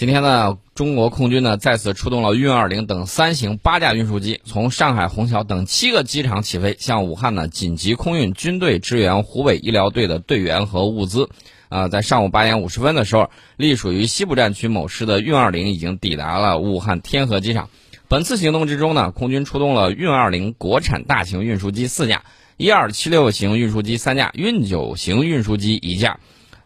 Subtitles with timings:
[0.00, 11.28] 今天呢，中国空军呢再次出动了运二零等三型八架运输机，从上海虹桥等七个机场起飞，向武汉呢紧急空运军队支援湖北医疗队的队员和物资。
[11.68, 13.28] 啊，在上午八点五十分的时候，
[13.58, 17.68] 隶属于西部战区某师的运二零已经抵达了武汉天河机场。
[18.08, 22.22] 本次行动之中呢，空军出动了运二零国产大型运输机四架，
[22.56, 26.20] 一二七六型运输机三架，运九型运输机一架。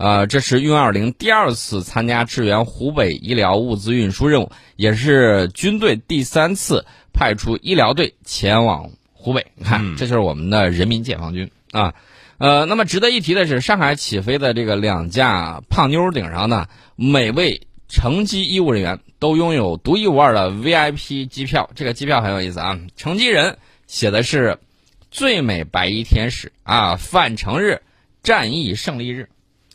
[0.00, 9.48] 呃，这是运二零第二次参加支援湖北医疗物资运输任务，也是军队第三次派出医疗队前往湖北。
[9.56, 11.92] 你看，这就是我们的人民解放军啊。
[12.38, 21.68] 呃，那么值得一提的是，上海起飞的这个两架胖妞顶上呢，每位乘机医务人员都拥有独一无二的 VIP 机票。
[21.74, 24.58] 这个机票很有意思啊，乘机人写的是
[25.12, 27.82] “最美白衣天使”啊，返程日，
[28.22, 29.28] 战役胜利日。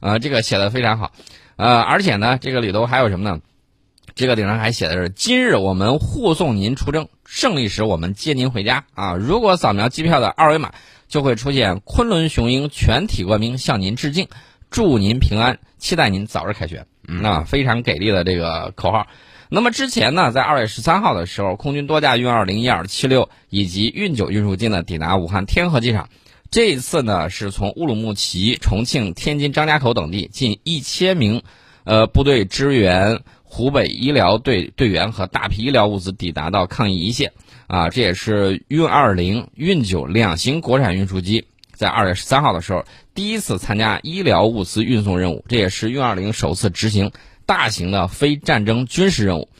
[0.00, 1.12] 啊，这个写的非常好，
[1.56, 3.40] 呃，而且呢，这个里头还有什么呢？
[4.14, 8.84] 这个顶上还写的是：今日我们护送您出征，胜利时我们接您回家。
[8.94, 10.72] 啊，如果扫描机票的二维码，
[11.08, 14.28] 就会出现昆仑雄鹰全体官兵向您致敬，
[14.70, 16.86] 祝您平安，期待您早日凯旋。
[17.02, 19.06] 那非常给力的这个口号。
[19.48, 26.08] 那么之前呢，在二月十三号的时候，空军多架运二零、一、二七六以及运九运输机呢抵达武汉天河机场。
[26.50, 31.42] 这一次呢，是从乌鲁木齐、重庆、天津、张家口等地近一千名，
[31.84, 37.32] 呃，部队支援湖北医疗队队员和大批医疗物资抵达到抗疫一线。
[37.66, 42.82] 啊，这也是运二零、运九两型国产运输机在二月十三号的时候
[43.14, 47.12] 第一次参加医疗物资运送任务，这也是运二零首次执行
[47.44, 49.50] 大型的非战争军事任务。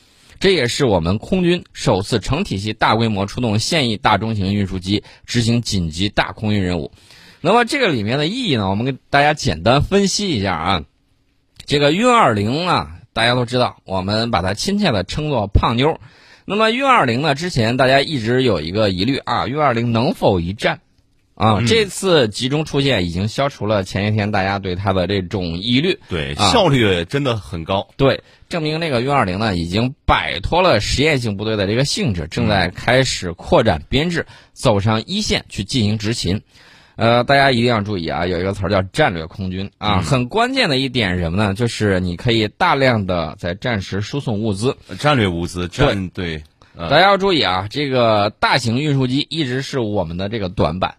[0.40, 6.92] 这也是我们空军首次成体系大规模出动现役大中型运输机执行紧急大空运任务。
[7.40, 8.68] 那么这个里面的意义呢？
[8.68, 10.84] 我们给大家简单分析一下啊。
[11.66, 16.00] 这个运二零啊，大家都知道，我们把它亲切的称作“胖妞”。
[16.46, 20.80] 那么运二零呢，之前大家一直有一个疑虑啊，运二零能否一战？
[21.38, 25.96] 啊，这次集中出现已经消除了前一天大家对它的这种疑虑。
[26.08, 27.86] 对，效率真的很高。
[27.96, 36.42] 对，证明那个运二零呢已经摆脱了实验性部队的这个性质，正在开始扩展编制，走上一线去进行执勤。
[36.96, 41.54] 呃，大家一定要注意啊，有一个词儿叫战略空军啊，很关键的一点是什么呢？
[41.54, 45.68] 就是你可以大量的在战时输送物资，战略物资。
[45.68, 46.42] 战对，
[46.76, 50.96] 大家要注意啊，这个大型运输机一直是我们的这个短板。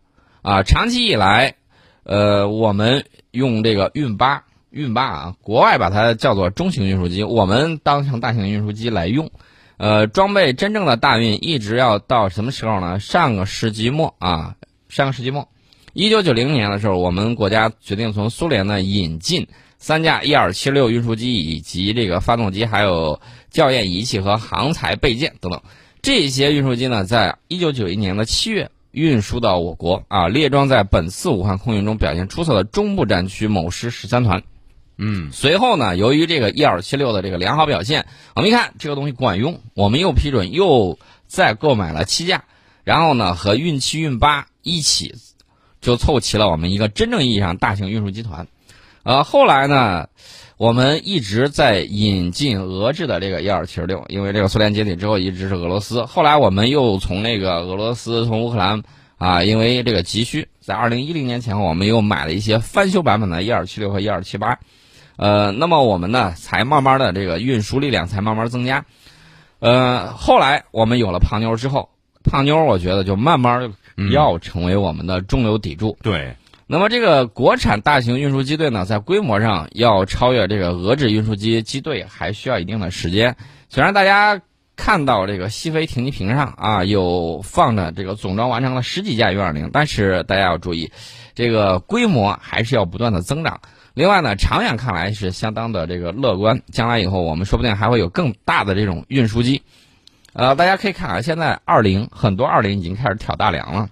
[0.50, 1.54] 啊，长期以来，
[2.02, 9.30] 呃，我们用这个运八、运八啊，国外把它叫做中型运输机，我们当成大型运输机来用。
[9.78, 13.00] 呃，装备真正的大运一直要到什么时候呢？
[13.00, 14.56] 上个世纪末啊，
[14.88, 15.48] 上个世纪末，
[15.94, 23.22] 一九九零年的时候，我们国家决定从苏联呢引进三架伊尔七六运输机以及这个发动机，还有
[23.52, 25.62] 校验仪器和航材备件等等。
[26.02, 28.72] 这些运输机呢，在一九九一年的七月。
[28.92, 34.44] 运输到我国啊，列装在本次武汉空运中表现出色的中部战区某师十三团。
[34.98, 38.06] 嗯，随后呢，由于这个一二七六的这个良好表现，
[38.36, 42.44] 我们一看这个东西管用，我们又批准又再购买了七架，
[42.84, 45.16] 然后呢，和运七、运八一起
[45.82, 48.48] 就凑齐了我们一个真正意义上大型运输集团。
[49.04, 50.08] 呃，后来呢？
[50.60, 56.04] 我们一直在引进俄制的这个伊尔七十六，因为这个苏联解体之后一直是俄罗斯。
[56.04, 58.84] 后来我们又从那个俄罗斯、从乌克兰
[59.18, 64.60] 啊，因为这个急需，在二零一零年前后，我们又买了一些翻修版本的伊尔七六和伊尔七八。
[65.16, 68.86] 呃，那么我们呢，才慢慢的这个运输力量才慢慢增加。
[69.60, 71.88] 呃，后来我们有了胖妞之后，
[72.26, 73.74] 胖妞我觉得就慢慢
[74.12, 75.98] 要成为我们的中流砥柱。
[76.04, 76.36] 对。
[76.72, 83.36] 那么这个国产大型运输机队呢，在规模上要超越这个俄制运输机机队，还需要一定的时间。
[83.70, 84.40] 虽然大家
[84.76, 90.92] 看到这个西飞停机坪上啊，有放着这个总装完成了十几架运二零，但是大家要注意，
[91.34, 93.62] 这个规模还是要不断的增长。
[93.96, 99.64] 另外呢，长远看来是相当的这个乐观，将来以后我们说不定还会有更大的这种运输机。
[100.34, 103.90] 呃，大家可以看啊，现在二零很多二零已经开始挑大梁了。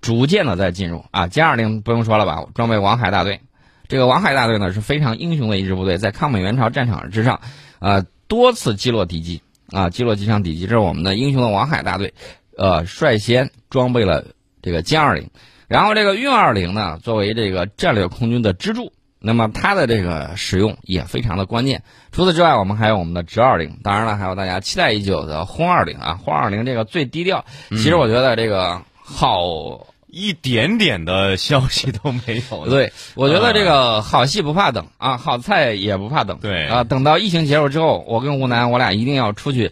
[0.00, 1.04] 逐渐的在进入。
[1.10, 3.40] 啊，歼二零不用说了吧，装备王海大队，
[3.88, 7.40] 这个王海大队呢是非常英雄的一支部队，在抗美援朝战场之上，
[7.78, 9.42] 呃，多次击落敌机。
[9.70, 12.14] 啊，击落机场敌机，这是我们的英雄的王海大队，
[12.56, 14.24] 呃，率先装备了
[14.62, 15.28] 这个歼二零，
[15.66, 21.82] 然后这个运二零呢，作为这个战略空军的支柱，那么它的这个使用也非常的关键。
[22.12, 29.86] 除此之外，我们还有我们的直二零，当然了，还有大家期待已久的轰二零啊，轰二零这个最低调，其实我觉得这个好。
[30.10, 32.64] 一点点的消息都没有。
[32.66, 36.38] 对，我觉得这个好戏不怕等啊，好菜也不怕等。
[36.40, 39.70] 对啊，等到疫情结束之后，我跟吴楠，我俩一定要出去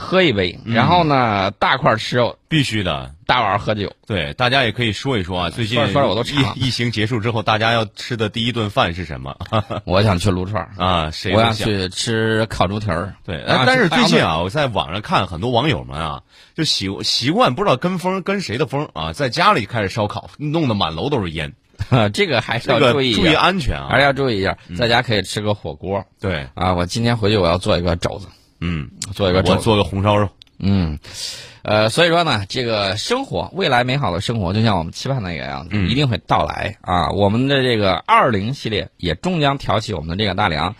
[0.00, 3.12] 喝一杯，然后呢，大块吃肉，必须的。
[3.26, 3.92] 大碗喝酒。
[4.06, 6.34] 对，大家也可以说一说啊，最近说说我都疫
[6.66, 9.36] 疫情结束之后，大家要吃的第一顿饭是什么
[9.84, 11.10] 我想去撸串儿， 啊？
[11.10, 13.14] 谁都我想去吃烤猪蹄儿。
[13.24, 16.22] 对，啊但是最近啊，我在网上看很多网友们啊，
[16.56, 21.52] 就习习惯不知道跟风跟谁的风啊，在家里开始烧烤，弄得满楼都是烟，
[22.12, 23.86] 这个还是要注意注意，安全啊。
[23.90, 26.74] 还是要注意一下，在家可以吃个火锅对，啊。
[26.74, 28.26] 我今天回去我要做一个肘子，
[28.60, 29.40] 嗯，做一个。
[29.40, 30.28] 我做个红烧肉，
[30.58, 30.98] 嗯，
[31.62, 37.10] 呃，所以说呢，这个生活，未来美好的生活，就像我们期盼的一个样一定会到来啊。
[37.10, 40.74] 我们的这个二零系列也终将挑起我们的这个大梁。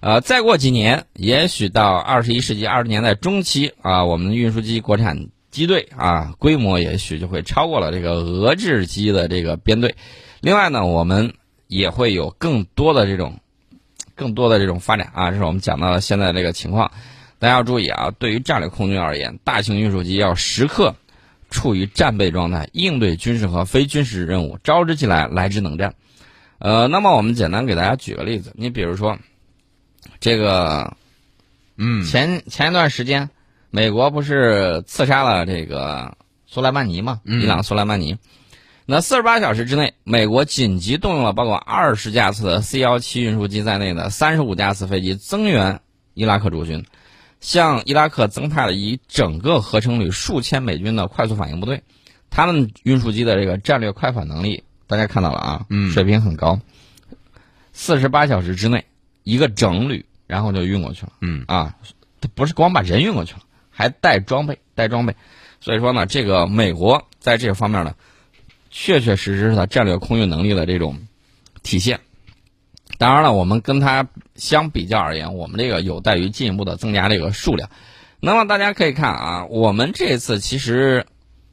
[0.00, 9.94] 呃，再过几年，也许到二十一世纪二十年代中期啊，我们的运输机国产机队啊，规模也许就会超过了这个俄制机的这个编队。
[10.40, 11.32] 另外呢，我们
[11.68, 13.40] 也会有更多的这种、
[14.14, 16.92] 更多的这种发展啊，这是我们讲到的现在这个情况。
[17.44, 20.94] 大家要注意啊，对于战略空军而言，大型运输机要时刻
[21.50, 25.94] 处于战备状态，应对军事和非军事任务，招之即来，来之能战。
[26.58, 29.18] 呃，那么我们简单给大家举个例子，你比如说，
[30.20, 30.96] 这个
[31.76, 33.28] 嗯，前前一段时间，
[33.68, 36.16] 美国不是刺杀了这个
[36.46, 37.20] 苏莱曼尼嘛？
[37.26, 38.16] 嗯伊朗苏莱曼尼。
[38.86, 45.80] 那四十八小时之内，美国紧急动用了包括二十架次的 C 幺七运输机在内的三十五架次飞机增援
[46.14, 46.82] 伊拉克驻军，
[47.44, 51.82] 向伊拉克增派了一整个合成旅数千美军的快速反应部队。
[52.30, 56.58] 他们运输机的这个战略快反能力，大家看到了啊，嗯水平很高。
[57.74, 58.86] 四十八小时之内，
[59.24, 61.12] 一个整旅，然后就运过去了。
[61.20, 61.76] 嗯啊，
[62.18, 65.14] 他不是光把人运过去了，还带装备，带装备。
[65.60, 67.94] 所以说呢，这个美国在这个方面呢，
[68.70, 70.98] 确确实实是它战略空运能力的这种
[71.62, 72.00] 体现。
[72.98, 74.06] 当然了，我们跟它
[74.36, 77.68] 相比较而言，我们这个有待于进一步的增加这个数量。
[78.20, 81.06] 那么大家可以看啊，我们这次其实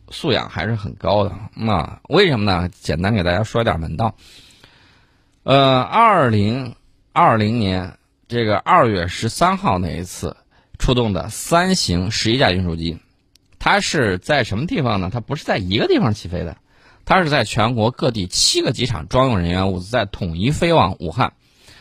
[0.10, 1.34] 素养还是很高的。
[1.56, 2.70] 那为什么呢？
[2.70, 4.16] 简单给大家说点门道。
[5.44, 6.76] 呃，二零
[7.12, 7.98] 二零年
[8.28, 10.38] 这个二月十三号那一次
[10.78, 13.00] 出动的三型十一架运输机，
[13.58, 15.10] 它是在什么地方呢？
[15.12, 16.58] 它不是在一个地方起飞的，
[17.12, 21.34] 它是在全国各地七个机场装用人员物资，在统一飞往武汉。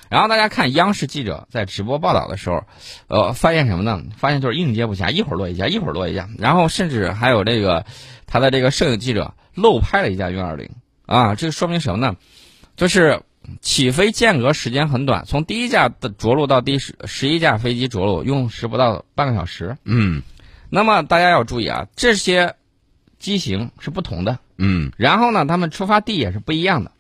[0.09, 2.65] 然后大家看央视记者在直播报道的时候，
[3.07, 4.03] 呃，发现什么呢？
[4.17, 7.87] 发现就是应接不暇，一会儿落一架，一会儿落一架，然后甚至还有这个
[8.27, 10.69] 他的这个摄影记者漏拍了一架运二零
[11.07, 12.17] 啊，这个说明什么呢？
[12.75, 13.23] 就是
[13.61, 19.79] 起飞间隔时间很短，从第一架的着陆到第十十一架飞机着陆用时不到半个小时。
[19.85, 20.25] 嗯
[20.71, 22.57] 那么大家要注意啊，这些
[23.21, 26.93] 机型是不同的，嗯然后呢，他们出发地也是不一样的。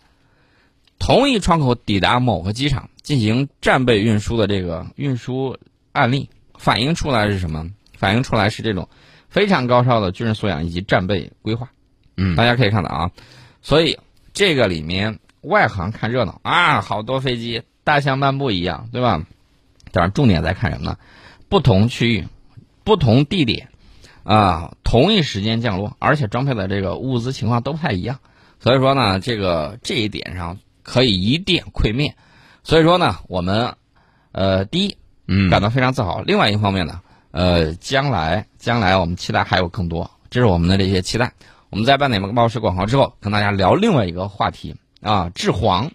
[0.98, 5.58] 同一窗口抵达某个机场进行战备运输的这个运输
[5.92, 7.70] 案例，反映出来是什么？
[7.96, 8.88] 反映出来是这种
[9.28, 11.70] 非常高超的军事素养以及战备规划。
[12.16, 13.10] 嗯大家可以看到啊，
[13.62, 13.98] 所以
[14.32, 19.24] 这个里面外行看热闹啊，好多飞机大象漫步一样，对吧？
[19.92, 20.98] 但是重点在看什么呢？
[21.48, 22.28] 不同区域、
[22.84, 23.68] 不同地点
[24.22, 28.19] 啊，同一时间降落，而且装配的这个物资情况都不太一样。
[28.58, 32.16] 所以说呢，这个这一点上可以一点溃灭。
[32.64, 33.76] 所以说呢，我们
[34.32, 34.96] 呃第一
[35.28, 36.22] 嗯，感到非常自豪。
[36.22, 41.32] 另外一方面呢，呃，将来将来我们期待还有更多，这是我们的这些期待。
[41.68, 45.92] 我们在半点报时广告之后，跟大家聊另外一个话题啊，治黄